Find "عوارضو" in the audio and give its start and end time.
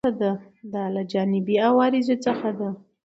1.65-2.15